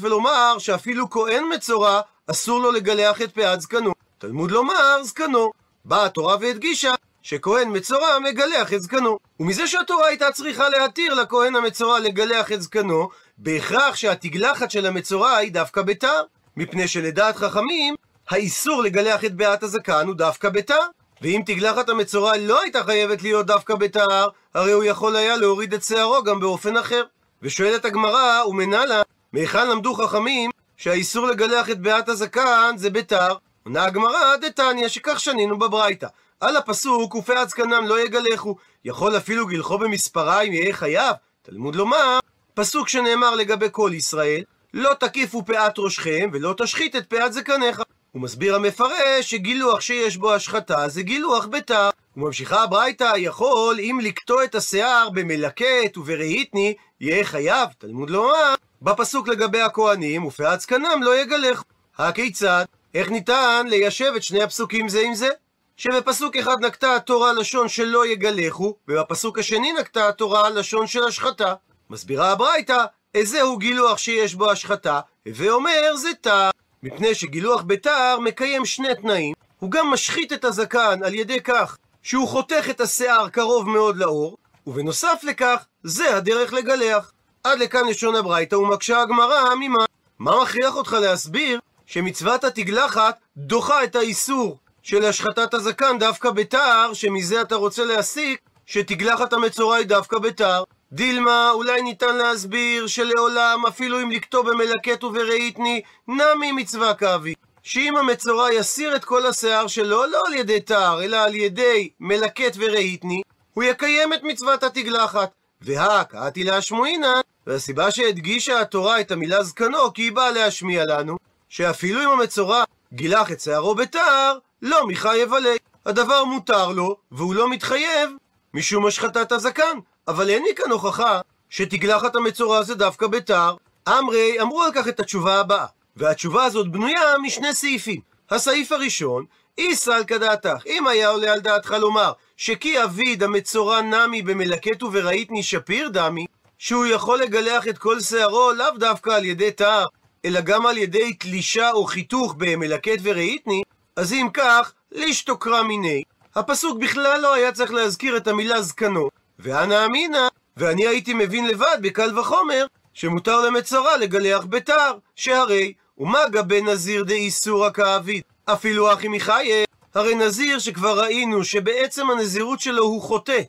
ולומר 0.00 0.58
שאפילו 0.58 1.10
כהן 1.10 1.44
מצורע, 1.54 2.00
אסור 2.26 2.60
לו 2.60 2.72
לגלח 2.72 3.22
את 3.22 3.34
פאת 3.34 3.60
זקנו. 3.60 3.92
תלמוד 4.18 4.50
לומר 4.50 5.02
זקנו. 5.02 5.52
באה 5.84 6.04
התורה 6.04 6.36
והדגישה 6.40 6.94
שכהן 7.22 7.76
מצורע 7.76 8.18
מגלח 8.18 8.72
את 8.72 8.82
זקנו. 8.82 9.18
ומזה 9.40 9.66
שהתורה 9.66 10.06
הייתה 10.06 10.32
צריכה 10.32 10.68
להתיר 10.68 11.14
לכהן 11.14 11.56
המצורע 11.56 12.00
לגלח 12.00 12.52
את 12.52 12.62
זקנו, 12.62 13.08
בהכרח 13.38 13.94
שהתגלחת 13.94 14.70
של 14.70 14.86
המצורע 14.86 15.36
היא 15.36 15.52
דווקא 15.52 15.82
בתר. 15.82 16.22
מפני 16.56 16.88
שלדעת 16.88 17.36
חכמים, 17.36 17.94
האיסור 18.30 18.82
לגלח 18.82 19.24
את 19.24 19.34
בעת 19.34 19.62
הזקן 19.62 20.06
הוא 20.06 20.14
דווקא 20.14 20.48
בתר. 20.48 20.80
ואם 21.22 21.42
תגלחת 21.46 21.88
המצורע 21.88 22.36
לא 22.36 22.60
הייתה 22.60 22.84
חייבת 22.84 23.22
להיות 23.22 23.46
דווקא 23.46 23.74
בתר, 23.74 24.28
הרי 24.54 24.72
הוא 24.72 24.84
יכול 24.84 25.16
היה 25.16 25.36
להוריד 25.36 25.74
את 25.74 25.82
שערו 25.82 26.22
גם 26.22 26.40
באופן 26.40 26.76
אחר. 26.76 27.04
ושואלת 27.42 27.84
הגמרא, 27.84 28.44
ומנהלה, 28.46 29.02
מהיכן 29.32 29.70
למדו 29.70 29.94
חכמים 29.94 30.50
שהאיסור 30.76 31.26
לגלח 31.26 31.70
את 31.70 31.80
בעת 31.80 32.08
הזקן 32.08 32.74
זה 32.76 32.90
בתר? 32.90 33.34
עונה 33.64 33.84
הגמרא, 33.84 34.36
דתניא, 34.36 34.88
שכך 34.88 35.20
שנינו 35.20 35.58
בברייתא. 35.58 36.06
על 36.40 36.56
הפסוק, 36.56 37.14
ופאת 37.14 37.48
זקנם 37.48 37.86
לא 37.86 38.00
יגלחו. 38.00 38.56
יכול 38.84 39.16
אפילו 39.16 39.46
גלחו 39.46 39.78
במספריים 39.78 40.52
יהיה 40.52 40.72
חייב? 40.72 41.16
תלמוד 41.42 41.76
לומר, 41.76 42.18
פסוק 42.54 42.88
שנאמר 42.88 43.34
לגבי 43.34 43.66
כל 43.72 43.90
ישראל, 43.94 44.42
לא 44.74 44.94
תקיפו 45.00 45.44
פאת 45.44 45.78
ראשכם 45.78 46.30
ולא 46.32 46.54
תשחית 46.58 46.96
את 46.96 47.06
פאת 47.06 47.32
זקניך. 47.32 47.82
הוא 48.12 48.22
מסביר 48.22 48.54
המפרש 48.54 49.30
שגילוח 49.30 49.80
שיש 49.80 50.16
בו 50.16 50.34
השחתה 50.34 50.88
זה 50.88 51.02
גילוח 51.02 51.46
בתר. 51.46 51.90
וממשיכה 52.16 52.62
הברייתא, 52.62 53.12
יכול 53.16 53.80
אם 53.80 53.98
לקטוע 54.02 54.44
את 54.44 54.54
השיער 54.54 55.10
במלקט 55.10 55.96
וברהיטני, 55.96 56.74
יהיה 57.00 57.24
חייב, 57.24 57.68
תלמוד 57.78 58.10
לומר, 58.10 58.54
בפסוק 58.82 59.28
לגבי 59.28 59.60
הכהנים, 59.60 60.24
ופאת 60.24 60.60
זקנם 60.60 61.00
לא 61.02 61.20
יגלח. 61.20 61.64
הכיצד? 61.98 62.64
איך 62.94 63.10
ניתן 63.10 63.66
ליישב 63.68 64.12
את 64.16 64.22
שני 64.22 64.42
הפסוקים 64.42 64.88
זה 64.88 65.00
עם 65.00 65.14
זה? 65.14 65.28
שבפסוק 65.76 66.36
אחד 66.36 66.64
נקטה 66.64 66.96
התורה 66.96 67.32
לשון 67.32 67.68
שלא 67.68 68.06
יגלחו, 68.06 68.74
ובפסוק 68.88 69.38
השני 69.38 69.72
נקטה 69.72 70.08
התורה 70.08 70.50
לשון 70.50 70.86
של 70.86 71.04
השחתה. 71.04 71.54
מסבירה 71.90 72.32
הברייתא, 72.32 72.84
איזהו 73.14 73.58
גילוח 73.58 73.98
שיש 73.98 74.34
בו 74.34 74.50
השחתה, 74.50 75.00
ואומר 75.26 75.96
זה 75.96 76.08
תר. 76.20 76.50
מפני 76.82 77.14
שגילוח 77.14 77.62
בתר 77.66 78.18
מקיים 78.24 78.64
שני 78.64 78.94
תנאים, 78.94 79.34
הוא 79.58 79.70
גם 79.70 79.90
משחית 79.90 80.32
את 80.32 80.44
הזקן 80.44 81.00
על 81.04 81.14
ידי 81.14 81.40
כך 81.40 81.76
שהוא 82.02 82.28
חותך 82.28 82.66
את 82.70 82.80
השיער 82.80 83.28
קרוב 83.28 83.68
מאוד 83.68 83.96
לאור, 83.96 84.36
ובנוסף 84.66 85.20
לכך, 85.22 85.64
זה 85.82 86.16
הדרך 86.16 86.52
לגלח. 86.52 87.12
עד 87.44 87.58
לכאן 87.58 87.88
לשון 87.88 88.14
הברייתא 88.14 88.54
ומקשה 88.54 89.00
הגמרא 89.00 89.54
ממה? 89.60 89.84
מה 90.18 90.42
מכריח 90.42 90.76
אותך 90.76 90.96
להסביר 91.00 91.60
שמצוות 91.86 92.44
התגלחת 92.44 93.18
דוחה 93.36 93.84
את 93.84 93.96
האיסור 93.96 94.58
של 94.82 95.04
השחטת 95.04 95.54
הזקן 95.54 95.98
דווקא 95.98 96.30
בתער, 96.30 96.92
שמזה 96.92 97.40
אתה 97.40 97.54
רוצה 97.54 97.84
להסיק 97.84 98.40
שתגלחת 98.66 99.32
המצורע 99.32 99.76
היא 99.76 99.86
דווקא 99.86 100.18
בתער? 100.18 100.64
דילמה, 100.92 101.50
אולי 101.50 101.82
ניתן 101.82 102.16
להסביר 102.16 102.86
שלעולם, 102.86 103.66
אפילו 103.68 104.00
אם 104.02 104.10
לקטו 104.10 104.42
במלקט 104.42 105.04
וברהיטני, 105.04 105.82
נמי 106.08 106.52
מצווה 106.52 106.94
כאבי. 106.94 107.34
שאם 107.62 107.96
המצורע 107.96 108.52
יסיר 108.52 108.96
את 108.96 109.04
כל 109.04 109.26
השיער 109.26 109.66
שלו, 109.66 110.06
לא 110.06 110.22
על 110.26 110.34
ידי 110.34 110.60
תער, 110.60 111.04
אלא 111.04 111.16
על 111.16 111.34
ידי 111.34 111.88
מלקט 112.00 112.56
ורהיטני, 112.56 113.22
הוא 113.54 113.64
יקיים 113.64 114.12
את 114.12 114.22
מצוות 114.22 114.62
התגלחת. 114.62 115.30
והא, 115.62 116.02
קראתי 116.02 116.44
להשמועינן, 116.44 117.20
והסיבה 117.46 117.90
שהדגישה 117.90 118.60
התורה 118.60 119.00
את 119.00 119.10
המילה 119.10 119.42
זקנו, 119.42 119.92
כי 119.92 120.02
היא 120.02 120.12
באה 120.12 120.30
להשמיע 120.30 120.84
לנו, 120.84 121.16
שאפילו 121.48 122.00
אם 122.00 122.08
המצורע 122.08 122.64
גילח 122.92 123.32
את 123.32 123.40
שערו 123.40 123.74
בתער, 123.74 124.38
לא 124.62 124.86
מחייב 124.86 125.34
עלי. 125.34 125.56
הדבר 125.86 126.24
מותר 126.24 126.68
לו, 126.68 126.96
והוא 127.12 127.34
לא 127.34 127.50
מתחייב 127.50 128.10
משום 128.54 128.86
השחטת 128.86 129.32
הזקן. 129.32 129.78
אבל 130.08 130.30
אין 130.30 130.42
לי 130.42 130.54
כאן 130.54 130.70
הוכחה 130.70 131.20
שתגלחת 131.50 132.16
המצורע 132.16 132.62
זה 132.62 132.74
דווקא 132.74 133.06
בתער. 133.06 133.56
אמרי 133.88 134.40
אמרו 134.40 134.62
על 134.62 134.70
כך 134.74 134.88
את 134.88 135.00
התשובה 135.00 135.40
הבאה, 135.40 135.66
והתשובה 135.96 136.44
הזאת 136.44 136.68
בנויה 136.70 137.18
משני 137.22 137.54
סעיפים. 137.54 138.00
הסעיף 138.30 138.72
הראשון, 138.72 139.24
איסל 139.58 140.04
כדעתך, 140.06 140.66
אם 140.66 140.86
היה 140.86 141.08
עולה 141.08 141.32
על 141.32 141.40
דעתך 141.40 141.70
לומר 141.70 142.12
שכי 142.36 142.84
אביד 142.84 143.22
המצורע 143.22 143.80
נמי 143.80 144.22
במלקט 144.22 144.82
ובראיתני 144.82 145.42
שפיר 145.42 145.88
דמי, 145.88 146.26
שהוא 146.58 146.86
יכול 146.86 147.18
לגלח 147.18 147.68
את 147.68 147.78
כל 147.78 148.00
שערו 148.00 148.52
לאו 148.52 148.70
דווקא 148.78 149.10
על 149.10 149.24
ידי 149.24 149.50
תער, 149.50 149.86
אלא 150.24 150.40
גם 150.40 150.66
על 150.66 150.78
ידי 150.78 151.12
תלישה 151.12 151.70
או 151.70 151.84
חיתוך 151.84 152.34
במלקט 152.38 152.98
וראיתני, 153.02 153.62
אז 153.96 154.12
אם 154.12 154.28
כך, 154.34 154.72
לישתוקרא 154.92 155.62
מיני. 155.62 156.02
הפסוק 156.34 156.78
בכלל 156.78 157.20
לא 157.20 157.34
היה 157.34 157.52
צריך 157.52 157.72
להזכיר 157.72 158.16
את 158.16 158.28
המילה 158.28 158.62
זקנו, 158.62 159.08
ואנא 159.42 159.86
אמינא, 159.86 160.28
ואני 160.56 160.86
הייתי 160.86 161.14
מבין 161.14 161.46
לבד 161.46 161.78
בקל 161.80 162.18
וחומר, 162.18 162.66
שמותר 162.94 163.40
למצורע 163.40 163.96
לגלח 163.96 164.44
בתער, 164.48 164.98
שהרי, 165.16 165.72
ומה 165.98 166.28
גבי 166.28 166.60
נזיר 166.60 167.04
דאיסורא 167.04 167.70
כאביד? 167.70 168.22
אפילו 168.44 168.92
אחי 168.92 169.08
מחייב, 169.08 169.66
הרי 169.94 170.14
נזיר 170.14 170.58
שכבר 170.58 171.00
ראינו 171.00 171.44
שבעצם 171.44 172.10
הנזירות 172.10 172.60
שלו 172.60 172.84
הוא 172.84 173.02
חוטא, 173.02 173.40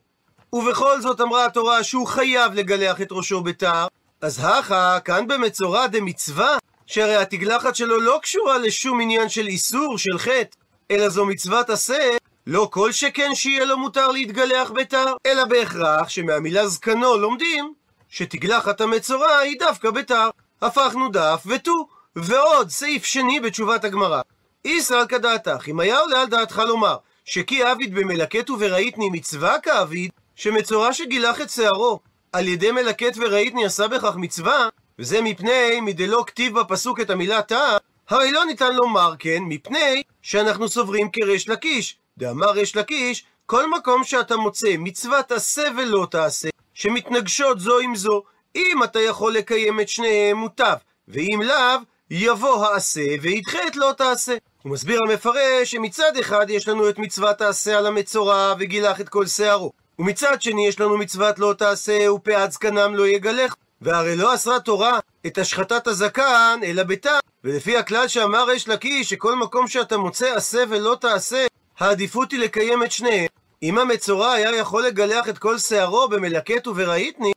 ובכל 0.54 1.02
זאת 1.02 1.22
אמרה 1.22 1.46
התורה 1.46 1.84
שהוא 1.84 2.08
חייב 2.08 2.54
לגלח 2.54 3.02
את 3.02 3.08
ראשו 3.12 3.42
בתער, 3.42 3.88
אז 4.22 4.40
הכה, 4.44 5.00
כאן 5.06 5.28
במצורע 5.28 5.88
דמצווה, 5.88 6.58
שהרי 6.86 7.16
התגלחת 7.16 7.76
שלו 7.76 8.00
לא 8.00 8.20
קשורה 8.22 8.58
לשום 8.58 9.02
עניין 9.02 9.30
של 9.30 9.48
איסור, 9.48 9.98
של 9.98 10.18
חטא, 10.18 10.58
אלא 10.92 11.10
זו 11.10 11.26
מצוות 11.26 11.70
עשה, 11.70 12.10
לא 12.48 12.70
כל 12.72 12.92
שכן 12.92 13.36
שיהיה 13.36 13.66
לו 13.66 13.78
מותר 13.78 14.08
להתגלח 14.08 14.72
בתר, 14.72 15.14
אלא 15.26 15.46
בהכרח 15.46 16.10
שמהמילה 16.10 16.68
זקנו 16.68 17.18
לומדים 17.18 17.74
שתגלחת 18.10 18.82
המצורע 18.82 19.38
היא 19.38 19.60
דווקא 19.60 19.92
בתר. 19.92 20.30
הפכנו 20.62 21.10
דף 21.10 21.44
ותו. 21.46 21.88
ועוד 22.16 22.70
סעיף 22.70 23.06
שני 23.06 23.40
בתשובת 23.40 23.84
הגמרא. 23.84 24.22
איסרא 24.66 25.06
כדעתך, 25.06 25.68
אם 25.68 25.80
היה 25.80 26.00
עולה 26.00 26.22
על 26.22 26.28
דעתך 26.28 26.62
לומר 26.68 26.98
שכי 27.26 27.72
אביד 27.72 27.96
במלקט 27.96 28.50
ובראיתני 28.50 29.10
מצווה 29.10 29.60
כאביד, 29.60 30.12
שמצורע 30.36 30.94
שגילח 30.94 31.42
את 31.42 31.50
שערו 31.50 32.00
על 32.34 32.48
ידי 32.48 32.72
מלקט 32.72 33.18
וראיתני 33.18 33.66
עשה 33.66 33.88
בכך 33.88 34.16
מצווה, 34.16 34.70
וזה 35.00 35.22
מפני 35.22 35.82
מדלא 35.82 36.24
כתיב 36.28 36.60
בפסוק 36.60 37.00
את 37.00 37.10
המילה 37.10 37.42
תא, 37.42 37.78
הרי 38.10 38.32
לא 38.32 38.46
ניתן 38.46 38.76
לומר 38.76 39.14
כן, 39.20 39.40
מפני 39.42 40.04
שאנחנו 40.22 40.70
סוברים 40.70 41.10
כריש 41.12 41.50
לקיש, 41.50 41.98
דאמר 42.18 42.52
ריש 42.52 42.76
לקיש, 42.76 43.26
כל 43.46 43.70
מקום 43.70 44.04
שאתה 44.04 44.38
מוצא 44.38 44.76
מצוות 44.80 45.32
עשה 45.32 45.68
ולא 45.78 46.08
תעשה, 46.12 46.50
שמתנגשות 46.74 47.60
זו 47.60 47.80
עם 47.80 47.96
זו, 47.96 48.24
אם 48.56 48.84
אתה 48.84 49.00
יכול 49.02 49.34
לקיים 49.34 49.80
את 49.80 49.90
שניהם 49.90 50.38
מוטב, 50.38 50.76
ואם 51.08 51.42
לאו, 51.44 51.80
יבוא 52.10 52.66
העשה 52.66 53.16
וידחה 53.22 53.68
את 53.68 53.76
לא 53.76 53.94
תעשה. 53.98 54.36
הוא 54.64 54.72
מסביר 54.72 55.00
המפרש 55.08 55.72
שמצד 55.72 56.18
אחד 56.20 56.50
יש 56.50 56.68
לנו 56.68 56.90
את 56.90 57.00
מצוות 57.00 57.38
תעשה 57.38 57.78
על 57.78 57.86
המצורע 57.86 58.54
וגילח 58.60 59.02
את 59.02 59.10
כל 59.10 59.28
שערו, 59.28 59.72
ומצד 60.00 60.42
שני 60.42 60.68
יש 60.68 60.80
לנו 60.80 60.98
מצוות 60.98 61.40
לא 61.40 61.54
תעשה 61.58 62.12
ופאת 62.12 62.52
זקנם 62.52 62.96
לא 62.96 63.08
יגלח. 63.08 63.56
והרי 63.82 64.16
לא 64.16 64.36
אסרה 64.36 64.60
תורה 64.60 65.00
את 65.28 65.38
השחטת 65.38 65.88
הזקן, 65.88 66.60
אלא 66.64 66.84
ביתה. 66.84 67.20
ולפי 67.44 67.78
הכלל 67.78 68.08
שאמר 68.08 68.46
ריש 68.46 68.68
לקיש, 68.68 69.10
שכל 69.10 69.36
מקום 69.36 69.68
שאתה 69.68 69.98
מוצא 69.98 70.34
עשה 70.36 70.64
ולא 70.70 70.98
תעשה, 71.02 71.46
העדיפות 71.80 72.32
היא 72.32 72.40
לקיים 72.40 72.84
את 72.84 72.92
שניהם. 72.92 73.28
אם 73.64 73.78
המצורע 73.78 74.32
היה 74.32 74.56
יכול 74.56 74.86
לגלח 74.86 75.30
את 75.30 75.38
כל 75.38 75.58
שערו 75.58 76.08
במלקט 76.08 76.68
ובראיתני, 76.68 77.32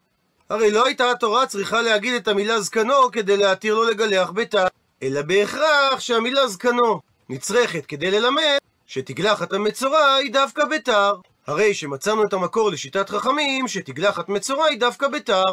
הרי 0.51 0.71
לא 0.71 0.87
הייתה 0.87 1.11
התורה 1.11 1.47
צריכה 1.47 1.83
להגיד 1.83 2.15
את 2.15 2.29
המילה 2.29 2.61
זקנו 2.61 3.11
כדי 3.13 3.37
להתיר 3.37 3.75
לו 3.75 3.85
לגלח 3.85 4.31
ביתה, 4.31 4.67
אלא 5.03 5.23
בהכרח 5.23 6.01
שהמילה 6.01 6.49
זקנו 6.49 7.01
נצרכת 7.29 7.87
כדי 7.87 8.11
ללמד 8.11 8.59
שתגלחת 8.87 9.53
המצורע 9.53 10.15
היא 10.15 10.33
דווקא 10.33 10.65
בתר. 10.65 11.15
הרי 11.47 11.75
שמצאנו 11.75 12.25
את 12.25 12.33
המקור 12.33 12.71
לשיטת 12.71 13.11
חכמים 13.11 13.69
שתגלחת 13.69 14.29
מצורע 14.29 14.65
היא 14.65 14.81
דווקא 14.81 15.09
בתר. 15.09 15.45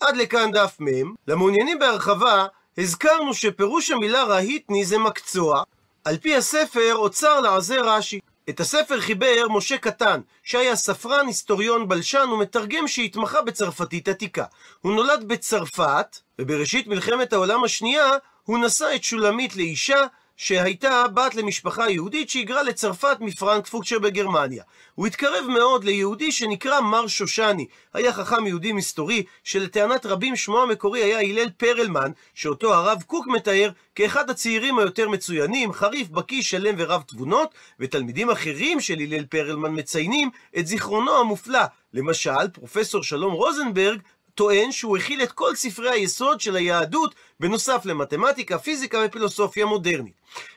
עד 0.00 0.16
לכאן 0.16 0.52
דף 0.52 0.76
מ', 0.80 1.14
למעוניינים 1.28 1.78
בהרחבה, 1.78 2.46
הזכרנו 2.78 3.34
שפירוש 3.34 3.90
המילה 3.90 4.24
רהיטני 4.24 4.84
זה 4.84 4.98
מקצוע, 4.98 5.62
על 6.04 6.16
פי 6.16 6.36
הספר 6.36 6.94
אוצר 6.94 7.40
לעזר 7.40 7.80
רש"י. 7.84 8.20
את 8.48 8.60
הספר 8.60 9.00
חיבר 9.00 9.46
משה 9.50 9.78
קטן, 9.78 10.20
שהיה 10.42 10.76
ספרן, 10.76 11.26
היסטוריון, 11.26 11.88
בלשן 11.88 12.28
ומתרגם 12.32 12.88
שהתמחה 12.88 13.42
בצרפתית 13.42 14.08
עתיקה. 14.08 14.44
הוא 14.80 14.94
נולד 14.94 15.28
בצרפת, 15.28 16.16
ובראשית 16.38 16.86
מלחמת 16.86 17.32
העולם 17.32 17.64
השנייה 17.64 18.10
הוא 18.44 18.58
נשא 18.58 18.90
את 18.94 19.04
שולמית 19.04 19.56
לאישה, 19.56 20.06
שהייתה 20.42 21.04
בת 21.14 21.34
למשפחה 21.34 21.90
יהודית 21.90 22.30
שהיגרה 22.30 22.62
לצרפת 22.62 23.16
מפרנקפורט 23.20 23.86
שבגרמניה. 23.86 24.64
הוא 24.94 25.06
התקרב 25.06 25.46
מאוד 25.48 25.84
ליהודי 25.84 26.32
שנקרא 26.32 26.80
מר 26.80 27.06
שושני. 27.06 27.66
היה 27.94 28.12
חכם 28.12 28.46
יהודי 28.46 28.72
מסתורי, 28.72 29.22
שלטענת 29.44 30.06
רבים 30.06 30.36
שמו 30.36 30.62
המקורי 30.62 31.00
היה 31.00 31.20
הלל 31.20 31.50
פרלמן, 31.56 32.10
שאותו 32.34 32.74
הרב 32.74 33.02
קוק 33.06 33.26
מתאר 33.26 33.70
כאחד 33.94 34.30
הצעירים 34.30 34.78
היותר 34.78 35.08
מצוינים, 35.08 35.72
חריף, 35.72 36.08
בקיא, 36.08 36.42
שלם 36.42 36.74
ורב 36.78 37.02
תבונות, 37.02 37.54
ותלמידים 37.80 38.30
אחרים 38.30 38.80
של 38.80 38.98
הלל 39.00 39.24
פרלמן 39.24 39.78
מציינים 39.78 40.30
את 40.58 40.66
זיכרונו 40.66 41.20
המופלא. 41.20 41.64
למשל, 41.94 42.48
פרופסור 42.52 43.02
שלום 43.02 43.32
רוזנברג 43.32 44.00
טוען 44.40 44.72
שהוא 44.72 44.96
הכיל 44.96 45.22
את 45.22 45.32
כל 45.32 45.54
ספרי 45.54 45.90
היסוד 45.90 46.40
של 46.40 46.56
היהדות, 46.56 47.14
בנוסף 47.40 47.82
למתמטיקה, 47.84 48.58
פיזיקה 48.58 48.98
ופילוסופיה 49.06 49.66
מודרנית. 49.66 50.14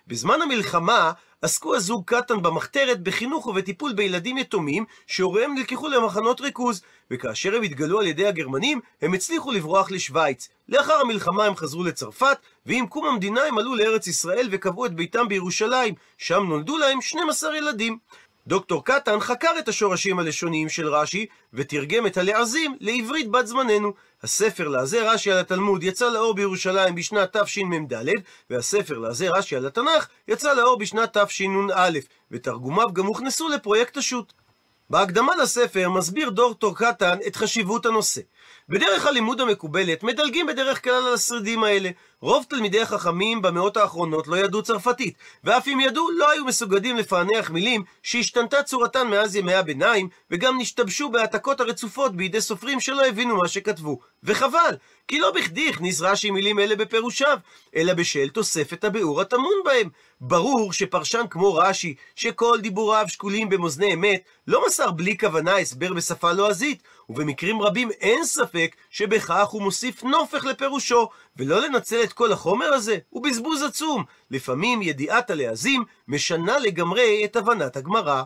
בזמן 0.07 0.41
המלחמה 0.41 1.11
עסקו 1.41 1.75
הזוג 1.75 2.03
קטן 2.05 2.41
במחתרת 2.41 3.03
בחינוך 3.03 3.47
ובטיפול 3.47 3.93
בילדים 3.93 4.37
יתומים 4.37 4.85
שהוריהם 5.07 5.55
נלקחו 5.55 5.87
למחנות 5.87 6.41
ריכוז, 6.41 6.81
וכאשר 7.11 7.55
הם 7.55 7.63
התגלו 7.63 7.99
על 7.99 8.07
ידי 8.07 8.27
הגרמנים, 8.27 8.79
הם 9.01 9.13
הצליחו 9.13 9.51
לברוח 9.51 9.91
לשוויץ. 9.91 10.49
לאחר 10.69 10.93
המלחמה 11.01 11.45
הם 11.45 11.55
חזרו 11.55 11.83
לצרפת, 11.83 12.37
ועם 12.65 12.87
קום 12.87 13.05
המדינה 13.05 13.41
הם 13.41 13.57
עלו 13.57 13.75
לארץ 13.75 14.07
ישראל 14.07 14.47
וקבעו 14.51 14.85
את 14.85 14.93
ביתם 14.93 15.27
בירושלים, 15.27 15.93
שם 16.17 16.43
נולדו 16.43 16.77
להם 16.77 17.01
12 17.01 17.57
ילדים. 17.57 17.97
דוקטור 18.47 18.85
קטן 18.85 19.19
חקר 19.19 19.51
את 19.59 19.67
השורשים 19.67 20.19
הלשוניים 20.19 20.69
של 20.69 20.87
רש"י, 20.87 21.25
ותרגם 21.53 22.07
את 22.07 22.17
הלעזים 22.17 22.77
לעברית 22.79 23.29
בת 23.29 23.47
זמננו. 23.47 23.93
הספר 24.23 24.67
לעזי 24.67 24.99
רש"י 24.99 25.31
על 25.31 25.37
התלמוד 25.37 25.83
יצא 25.83 26.09
לאור 26.09 26.33
בירושלים 26.35 26.95
בשנת 26.95 27.37
תשמ"ד, 27.37 28.05
והספר 28.49 28.97
לעזי 28.97 29.27
רש"י 29.27 29.55
על 29.55 29.65
התנ"ך 29.65 30.07
יצא 30.27 30.53
לאור 30.53 30.77
בשנת 30.77 31.17
תשנ"א, 31.17 31.89
ותרגומיו 32.31 32.93
גם 32.93 33.05
הוכנסו 33.05 33.49
לפרויקט 33.49 33.97
השו"ת. 33.97 34.33
בהקדמה 34.89 35.35
לספר 35.35 35.89
מסביר 35.89 36.29
דוקטור 36.29 36.75
קטן 36.77 37.17
את 37.27 37.35
חשיבות 37.35 37.85
הנושא. 37.85 38.21
בדרך 38.69 39.05
הלימוד 39.05 39.41
המקובלת 39.41 40.03
מדלגים 40.03 40.45
בדרך 40.45 40.83
כלל 40.83 40.93
על 40.93 41.13
השרידים 41.13 41.63
האלה. 41.63 41.89
רוב 42.21 42.45
תלמידי 42.49 42.81
החכמים 42.81 43.41
במאות 43.41 43.77
האחרונות 43.77 44.27
לא 44.27 44.35
ידעו 44.35 44.63
צרפתית, 44.63 45.17
ואף 45.43 45.67
אם 45.67 45.79
ידעו, 45.79 46.11
לא 46.11 46.31
היו 46.31 46.45
מסוגלים 46.45 46.97
לפענח 46.97 47.49
מילים 47.49 47.83
שהשתנתה 48.03 48.63
צורתן 48.63 49.07
מאז 49.07 49.35
ימי 49.35 49.53
הביניים, 49.53 50.09
וגם 50.31 50.57
נשתבשו 50.57 51.09
בהעתקות 51.09 51.59
הרצופות 51.59 52.15
בידי 52.15 52.41
סופרים 52.41 52.79
שלא 52.79 53.05
הבינו 53.05 53.37
מה 53.37 53.47
שכתבו. 53.47 53.99
וחבל, 54.23 54.75
כי 55.07 55.19
לא 55.19 55.31
בכדי 55.31 55.69
הכניס 55.69 56.01
רש"י 56.01 56.31
מילים 56.31 56.59
אלה 56.59 56.75
בפירושיו, 56.75 57.37
אלא 57.75 57.93
בשל 57.93 58.29
תוספת 58.29 58.83
הביאור 58.83 59.21
הטמון 59.21 59.55
בהם. 59.65 59.89
ברור 60.21 60.73
שפרשן 60.73 61.23
כמו 61.29 61.55
רש"י, 61.55 61.95
שכל 62.15 62.59
דיבוריו 62.61 63.05
שקולים 63.07 63.49
במאזני 63.49 63.93
אמת, 63.93 64.21
לא 64.47 64.65
מסר 64.67 64.91
בלי 64.91 65.17
כוונה 65.17 65.57
הסבר 65.57 65.93
בשפה 65.93 66.31
לועזית, 66.31 66.83
ובמקרים 67.09 67.61
רבים 67.61 67.91
אין 67.91 68.25
ספק 68.25 68.75
שבכך 68.89 69.47
הוא 69.47 69.61
מוסיף 69.61 70.03
נופך 70.03 70.45
לפירושו, 70.45 71.09
ולא 71.37 71.61
לנצל 71.61 72.03
את 72.03 72.13
כל 72.13 72.31
החומר 72.31 72.73
הזה 72.73 72.97
הוא 73.09 73.23
בזבוז 73.23 73.63
עצום. 73.63 74.03
לפעמים 74.31 74.81
ידיעת 74.81 75.29
הלעזים 75.29 75.83
משנה 76.07 76.59
לגמרי 76.59 77.21
את 77.25 77.35
הבנת 77.35 77.77
הגמרא. 77.77 78.23